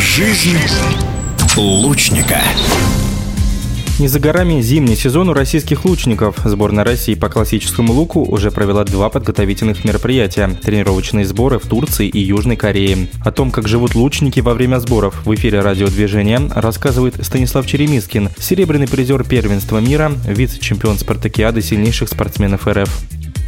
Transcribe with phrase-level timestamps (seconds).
[0.00, 0.56] Жизнь
[1.58, 2.40] лучника.
[3.98, 6.36] Не за горами зимний сезон у российских лучников.
[6.42, 12.18] Сборная России по классическому луку уже провела два подготовительных мероприятия– тренировочные сборы в Турции и
[12.18, 13.08] Южной Корее.
[13.22, 18.88] О том, как живут лучники во время сборов в эфире радиодвижения, рассказывает Станислав Черемискин, серебряный
[18.88, 22.88] призер первенства мира, вице-чемпион спартакиады сильнейших спортсменов РФ.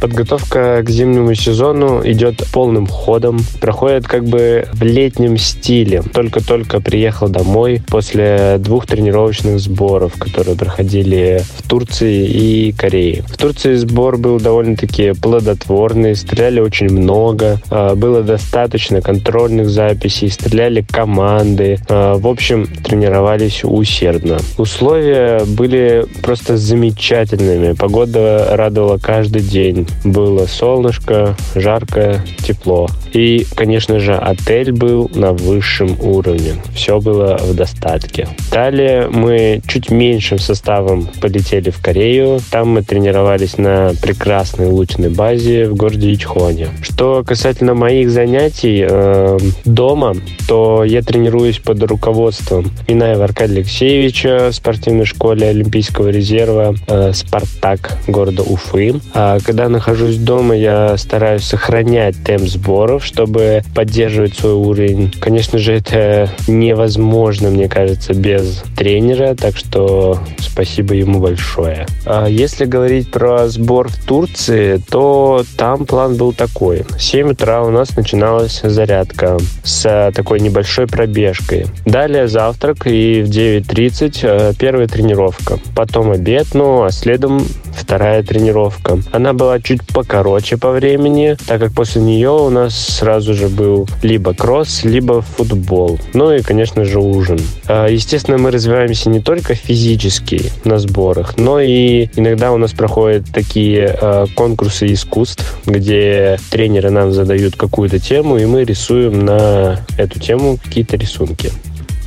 [0.03, 6.03] Подготовка к зимнему сезону идет полным ходом, проходит как бы в летнем стиле.
[6.13, 13.23] Только-только приехал домой после двух тренировочных сборов, которые проходили в Турции и Корее.
[13.29, 20.81] В Турции сбор был довольно-таки плодотворный, стреляли очень много, а, было достаточно контрольных записей, стреляли
[20.81, 21.79] команды.
[21.87, 24.39] А, в общем, тренировались усердно.
[24.57, 27.71] Условия были просто замечательными.
[27.71, 32.89] Погода радовала каждый день было солнышко, жарко, тепло.
[33.13, 36.53] И, конечно же, отель был на высшем уровне.
[36.73, 38.27] Все было в достатке.
[38.51, 42.39] Далее мы чуть меньшим составом полетели в Корею.
[42.51, 46.69] Там мы тренировались на прекрасной лучной базе в городе Ичхоне.
[46.81, 50.15] Что касательно моих занятий э, дома,
[50.47, 57.97] то я тренируюсь под руководством Минаева Аркадия Алексеевича в спортивной школе Олимпийского резерва э, «Спартак»
[58.07, 58.95] города Уфы.
[59.13, 65.11] А когда нахожусь дома, я стараюсь сохранять темп сборов, чтобы поддерживать свой уровень.
[65.19, 71.85] Конечно же, это невозможно, мне кажется, без тренера, так что спасибо ему большое.
[72.05, 76.85] А если говорить про сбор в Турции, то там план был такой.
[76.97, 81.65] В 7 утра у нас начиналась зарядка с такой небольшой пробежкой.
[81.85, 85.59] Далее завтрак и в 9.30 э, первая тренировка.
[85.75, 87.45] Потом обед, ну а следом
[87.83, 88.99] вторая тренировка.
[89.11, 93.87] Она была чуть покороче по времени, так как после нее у нас сразу же был
[94.01, 95.99] либо кросс, либо футбол.
[96.13, 97.39] Ну и, конечно же, ужин.
[97.67, 103.25] А, естественно, мы развиваемся не только физически на сборах, но и иногда у нас проходят
[103.33, 110.19] такие а, конкурсы искусств, где тренеры нам задают какую-то тему, и мы рисуем на эту
[110.19, 111.51] тему какие-то рисунки.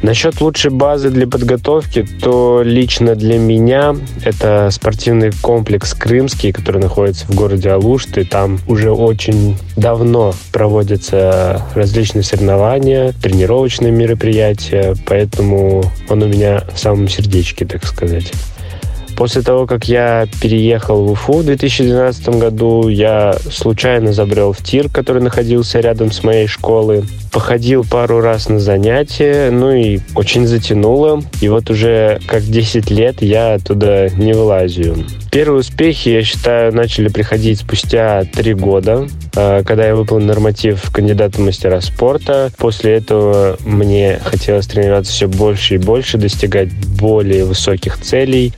[0.03, 7.27] Насчет лучшей базы для подготовки, то лично для меня это спортивный комплекс Крымский, который находится
[7.27, 8.25] в городе Алушты.
[8.25, 17.09] Там уже очень давно проводятся различные соревнования, тренировочные мероприятия, поэтому он у меня в самом
[17.09, 18.33] сердечке, так сказать.
[19.17, 24.91] После того, как я переехал в Уфу в 2012 году, я случайно забрел в тир,
[24.91, 27.03] который находился рядом с моей школой.
[27.33, 31.23] Походил пару раз на занятия, ну и очень затянуло.
[31.41, 34.97] И вот уже как 10 лет я оттуда не вылазю.
[35.31, 41.41] Первые успехи, я считаю, начали приходить спустя три года, а, когда я выполнил норматив кандидата
[41.41, 42.51] мастера спорта.
[42.57, 48.55] После этого мне хотелось тренироваться все больше и больше, достигать более высоких целей.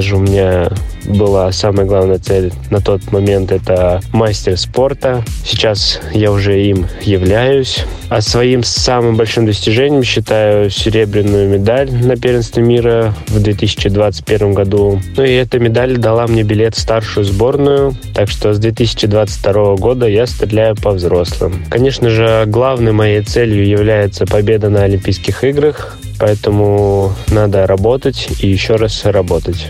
[0.00, 0.70] Конечно же, у меня
[1.04, 5.22] была самая главная цель на тот момент это мастер спорта.
[5.44, 7.84] Сейчас я уже им являюсь.
[8.08, 15.00] А своим самым большим достижением считаю серебряную медаль на первенстве мира в 2021 году.
[15.16, 20.08] Ну и эта медаль дала мне билет в старшую сборную, так что с 2022 года
[20.08, 21.62] я стреляю по взрослым.
[21.68, 28.76] Конечно же, главной моей целью является победа на Олимпийских играх, поэтому надо работать и еще
[28.76, 29.68] раз работать.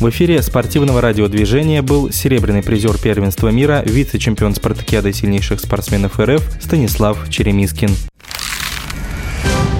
[0.00, 7.28] В эфире спортивного радиодвижения был серебряный призер первенства мира, вице-чемпион спартакиады сильнейших спортсменов РФ Станислав
[7.28, 7.90] Черемискин.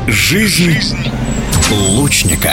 [0.06, 0.76] Жизнь
[1.70, 2.52] лучника.